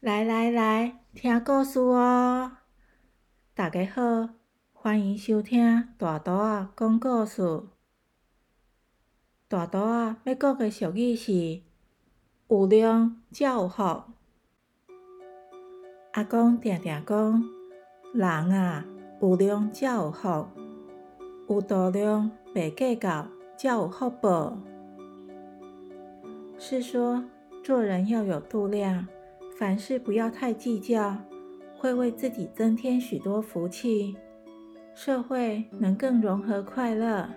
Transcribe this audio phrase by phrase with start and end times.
[0.00, 2.52] 来来来，听故事哦！
[3.52, 4.28] 大家好，
[4.72, 7.64] 欢迎收听大图仔讲故事。
[9.48, 11.62] 大图啊要讲的俗语是
[12.46, 13.82] “有量才有福”。
[16.14, 17.44] 阿公常常讲
[18.14, 18.84] ：“人啊，
[19.20, 20.46] 有量才有福，
[21.48, 24.56] 有度量袂计较才有福报。”
[26.56, 27.24] 是说，
[27.64, 29.04] 做人要有度量。
[29.58, 31.16] 凡事不要太计较，
[31.76, 34.16] 会为自己增添许多福气，
[34.94, 37.28] 社会能更融合快乐。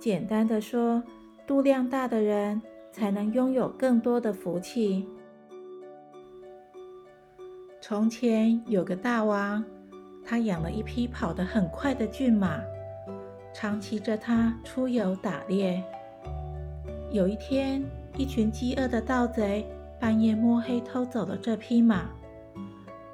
[0.00, 1.00] 简单的说，
[1.46, 5.08] 度量大的人才能拥有更多的福气。
[7.80, 9.64] 从前有个大王，
[10.24, 12.60] 他养了一匹跑得很快的骏马，
[13.52, 15.80] 常骑着它出游打猎。
[17.12, 17.84] 有一天，
[18.16, 19.64] 一群饥饿的盗贼。
[20.04, 22.02] 半夜摸黑偷走了这匹马，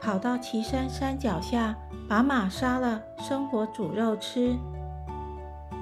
[0.00, 1.76] 跑到岐山山脚下，
[2.08, 4.56] 把马杀了，生火煮肉吃。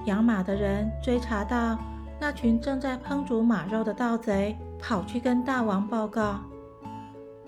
[0.07, 1.79] 养马的人追查到
[2.19, 6.41] 那群正在烹煮马肉的盗贼，跑去跟大王报告。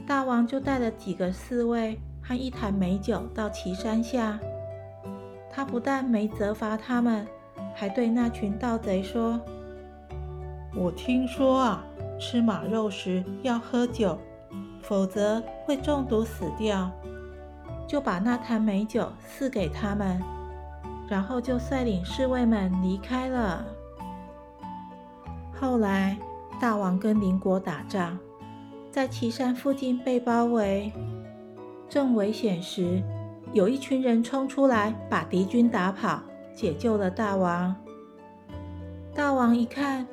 [0.07, 4.39] 大王就带了几个侍卫和一坛美酒到岐山下。
[5.51, 7.27] 他不但没责罚他们，
[7.75, 9.41] 还对那群盗贼说
[10.79, 11.85] ：“我听说啊。”
[12.19, 14.19] 吃马肉时要喝酒，
[14.83, 16.91] 否则会中毒死掉。
[17.87, 20.21] 就把那坛美酒赐给他们，
[21.09, 23.65] 然后就率领侍卫们离开了。
[25.59, 26.19] 后来
[26.61, 28.19] 大王跟邻国打仗，
[28.91, 30.93] 在岐山附近被包围，
[31.89, 33.03] 正危险时，
[33.55, 36.21] 有一群人冲出来把敌军打跑，
[36.55, 37.75] 解救了大王。
[39.15, 40.07] 大王一看，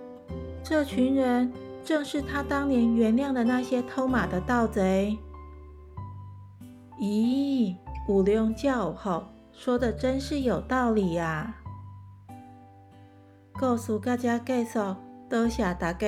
[0.63, 1.51] 这群人。
[1.85, 5.15] 正是他当年原谅的那些偷马的盗贼。
[6.99, 7.75] 咦，
[8.07, 11.55] 五六叫吼说的真是有道理呀！
[13.53, 14.97] 告诉大家介绍，
[15.29, 16.07] 多谢大家。